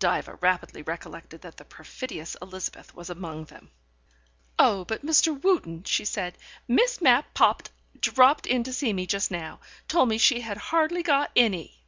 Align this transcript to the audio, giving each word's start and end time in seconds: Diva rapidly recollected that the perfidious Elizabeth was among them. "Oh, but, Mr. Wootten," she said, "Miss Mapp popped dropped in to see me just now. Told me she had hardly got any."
Diva 0.00 0.34
rapidly 0.40 0.82
recollected 0.82 1.42
that 1.42 1.56
the 1.56 1.64
perfidious 1.64 2.36
Elizabeth 2.42 2.92
was 2.96 3.10
among 3.10 3.44
them. 3.44 3.70
"Oh, 4.58 4.84
but, 4.84 5.06
Mr. 5.06 5.40
Wootten," 5.40 5.84
she 5.86 6.04
said, 6.04 6.36
"Miss 6.66 7.00
Mapp 7.00 7.32
popped 7.32 7.70
dropped 8.00 8.48
in 8.48 8.64
to 8.64 8.72
see 8.72 8.92
me 8.92 9.06
just 9.06 9.30
now. 9.30 9.60
Told 9.86 10.08
me 10.08 10.18
she 10.18 10.40
had 10.40 10.56
hardly 10.56 11.04
got 11.04 11.30
any." 11.36 11.84